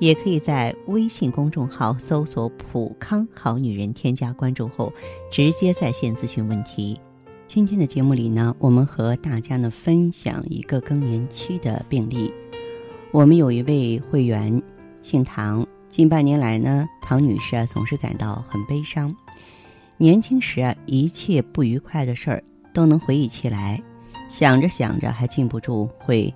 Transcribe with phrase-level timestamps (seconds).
[0.00, 4.92] 也可以在微信公众号搜索“普康好女人”，添加关注后，
[5.30, 6.98] 直接在线咨询问题。
[7.46, 12.32] 今天的节目里呢，我们和大家呢分享一个更年期的病例。
[13.12, 14.60] 我们有一位会员
[15.02, 19.14] 姓唐，近半年来呢，唐女士啊总是感到很悲伤。
[19.96, 23.80] 年轻时啊，一切不愉快的事儿都能回忆起来，
[24.28, 26.34] 想着想着还禁不住会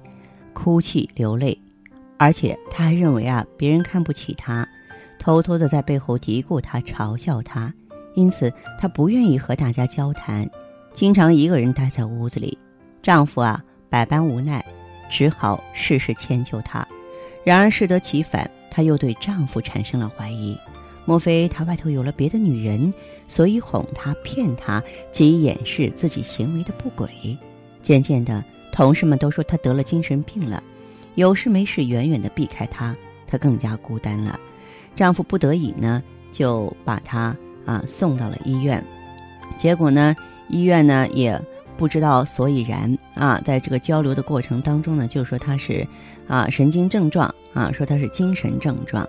[0.53, 1.59] 哭泣流泪。
[2.19, 4.69] 而且他还认为啊，别人看不起他，
[5.19, 7.73] 偷偷的在背后嘀咕他、嘲笑他，
[8.15, 10.51] 因此他不愿意和大家交谈，
[10.93, 12.59] 经常一个人待在屋子里。
[13.03, 14.65] 丈夫啊，百般无奈，
[15.09, 16.87] 只好事事迁就她。
[17.45, 20.59] 然而适得其反，她又对丈夫产生了怀疑：
[21.05, 22.93] 莫非他外头有了别的女人，
[23.29, 24.83] 所以哄她、骗她，
[25.13, 27.39] 及以掩饰自己行为的不轨？
[27.81, 30.63] 渐渐的，同事们都说她得了精神病了。
[31.15, 32.95] 有事没事，远远的避开她，
[33.27, 34.39] 她更加孤单了。
[34.95, 38.85] 丈夫不得已呢，就把她啊送到了医院。
[39.57, 40.15] 结果呢，
[40.49, 41.41] 医院呢也
[41.77, 45.87] 不知道所以然啊，在这个交流的过程当中呢，就说她是
[46.27, 49.09] 啊神经症状啊，说她是精神症状。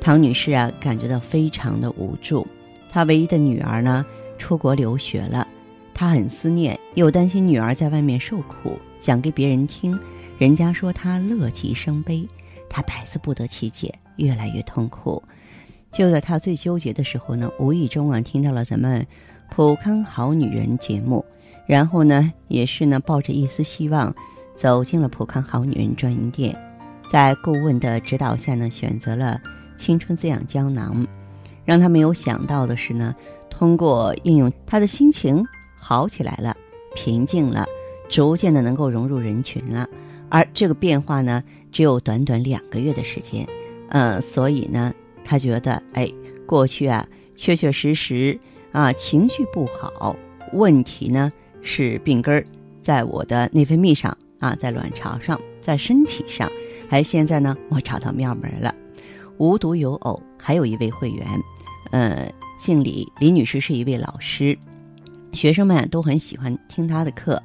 [0.00, 2.46] 唐女士啊，感觉到非常的无助。
[2.90, 4.04] 她唯一的女儿呢，
[4.38, 5.48] 出国留学了，
[5.94, 9.98] 她很思念，又担心女儿在外面受苦，讲给别人听。
[10.36, 12.28] 人家说他乐极生悲，
[12.68, 15.22] 他百思不得其解，越来越痛苦。
[15.92, 19.00] 就在他最纠结的时候呢，无意中啊听到了咱们
[19.54, 21.24] 《普康好女人》节目，
[21.66, 24.12] 然后呢也是呢抱着一丝希望，
[24.56, 26.56] 走进了普康好女人专营店，
[27.08, 29.40] 在顾问的指导下呢，选择了
[29.76, 31.06] 青春滋养胶囊。
[31.64, 33.14] 让他没有想到的是呢，
[33.48, 35.42] 通过应用，他的心情
[35.76, 36.54] 好起来了，
[36.96, 37.64] 平静了，
[38.08, 39.88] 逐渐的能够融入人群了。
[40.34, 43.46] 而这个变化呢，只有短短两个月的时间，
[43.90, 46.12] 嗯，所以呢，他觉得，哎，
[46.44, 47.06] 过去啊，
[47.36, 48.36] 确确实实
[48.72, 50.16] 啊，情绪不好，
[50.52, 52.44] 问题呢是病根儿
[52.82, 56.50] 在我的内分泌上啊，在卵巢上，在身体上，
[56.88, 58.74] 还现在呢，我找到妙门了。
[59.38, 61.24] 无独有偶，还有一位会员，
[61.92, 62.28] 呃，
[62.58, 64.58] 姓李，李女士是一位老师，
[65.32, 67.40] 学生们都很喜欢听她的课，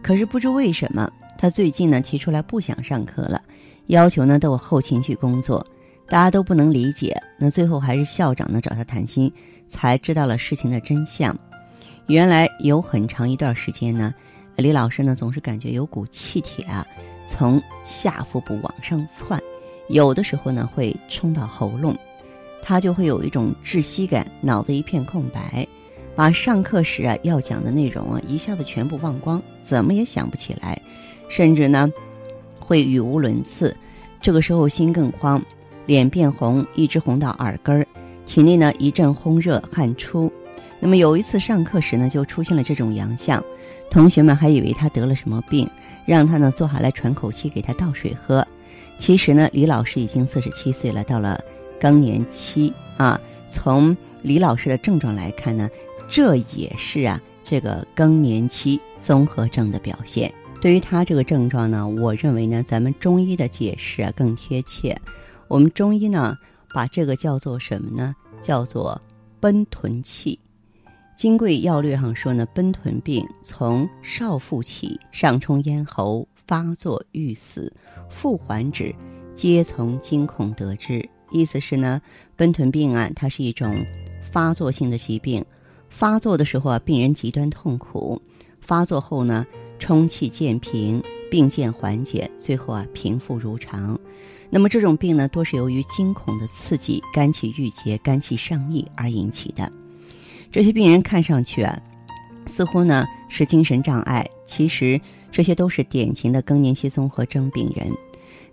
[0.00, 1.12] 可是不知为什么。
[1.38, 3.40] 他最近呢提出来不想上课了，
[3.86, 5.64] 要求呢到我后勤去工作，
[6.08, 7.16] 大家都不能理解。
[7.38, 9.32] 那最后还是校长呢找他谈心，
[9.68, 11.34] 才知道了事情的真相。
[12.08, 14.12] 原来有很长一段时间呢，
[14.56, 16.84] 李老师呢总是感觉有股气体啊
[17.28, 19.40] 从下腹部往上窜，
[19.88, 21.94] 有的时候呢会冲到喉咙，
[22.60, 25.64] 他就会有一种窒息感，脑子一片空白，
[26.16, 30.80] 把上课时啊要讲的内容啊一下子全部忘光，怎么也想不起来。
[31.28, 31.92] 甚至呢，
[32.58, 33.76] 会语无伦次，
[34.20, 35.42] 这个时候心更慌，
[35.86, 37.86] 脸变红，一直红到耳根儿，
[38.24, 40.32] 体内呢一阵烘热汗出。
[40.80, 43.42] 那么有一次上课时呢，就出现了这种阳象，
[43.90, 45.68] 同学们还以为他得了什么病，
[46.06, 48.46] 让他呢坐下来喘口气，给他倒水喝。
[48.96, 51.40] 其实呢，李老师已经四十七岁了，到了
[51.80, 53.20] 更年期啊。
[53.50, 55.68] 从李老师的症状来看呢，
[56.10, 60.32] 这也是啊这个更年期综合症的表现。
[60.60, 64.96] 对于他这个症状呢，我认为呢，咱们中医的解释啊更贴切。
[65.46, 66.36] 我们中医呢，
[66.74, 68.14] 把这个叫做什么呢？
[68.42, 69.00] 叫做
[69.38, 70.38] 奔豚气。
[71.20, 77.72] 《金匮要略》上说呢，奔豚病从少腹起，上冲咽喉，发作欲死，
[78.08, 78.92] 复还止，
[79.36, 81.08] 皆从惊恐得知。
[81.30, 82.00] 意思是呢，
[82.36, 83.84] 奔豚病啊，它是一种
[84.32, 85.44] 发作性的疾病。
[85.88, 88.20] 发作的时候啊，病人极端痛苦；
[88.60, 89.46] 发作后呢，
[89.78, 93.98] 冲气渐平，病渐缓解，最后啊平复如常。
[94.50, 99.70] 那么这种病呢，多是由于惊恐的刺激，肝气郁结、肝气上逆而引起的。
[100.50, 101.80] 这些病人看上去啊，
[102.46, 107.86] 似乎呢是精神障碍，其实这些都是典型的更年期综合征病人。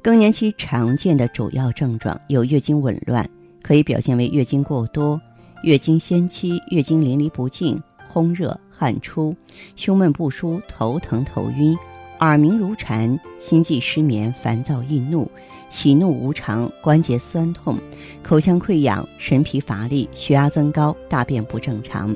[0.02, 3.28] 更年期常见的主要症状有月经紊乱，
[3.64, 5.20] 可以表现为月经过多、
[5.64, 7.82] 月经先期、月经淋漓不尽。
[8.14, 9.36] 烘热、汗出、
[9.76, 11.78] 胸闷不舒、头疼头晕、
[12.20, 15.30] 耳鸣如蝉、心悸失眠、烦躁易怒、
[15.70, 17.78] 喜怒无常、关节酸痛、
[18.22, 22.16] 口腔溃疡、神疲乏力、血压增高、大便不正常。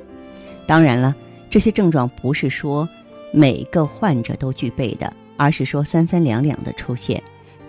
[0.66, 1.16] 当然了，
[1.50, 2.88] 这些症状不是说
[3.32, 7.22] 每个患者都具备的，而是说三三两两的出现。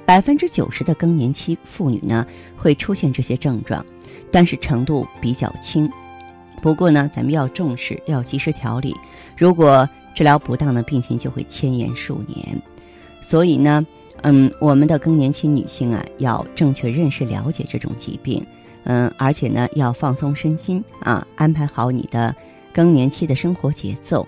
[0.05, 2.27] 百分之九十的更年期妇女呢
[2.57, 3.85] 会出现这些症状，
[4.33, 5.89] 但是程度比较轻。
[6.63, 8.95] 不过呢，咱们要重视，要及时调理。
[9.37, 12.61] 如果治疗不当呢，病情就会牵延数年。
[13.23, 13.87] 所以呢，
[14.23, 18.45] 嗯，我们的更年期女性啊，要正确认识、了解这种疾病，
[18.85, 22.35] 嗯，而且呢，要放松身心啊，安排好你的
[22.75, 24.27] 更年期的生活节奏，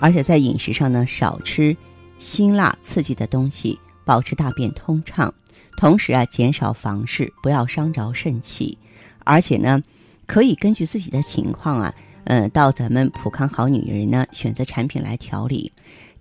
[0.00, 1.76] 而且在饮食上呢，少吃
[2.18, 5.34] 辛辣刺激的东西，保持大便通畅，
[5.76, 8.78] 同时啊，减少房事，不要伤着肾气，
[9.24, 9.82] 而且呢。
[10.26, 11.94] 可以根据自己的情况啊，
[12.24, 15.72] 呃，到咱们普康好女人呢选择产品来调理。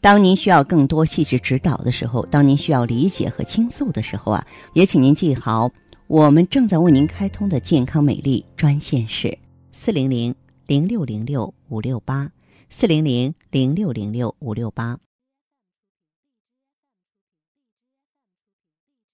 [0.02, 5.72] 当您需要更多细致指导的时候，当您需要理解和倾诉的时候啊，也请您记好，
[6.08, 9.38] 我们正在为您开通的健康美丽专线是
[9.72, 10.36] 四零零
[10.68, 12.30] 零六零六五六八
[12.70, 14.98] 四零零零六零六五六八。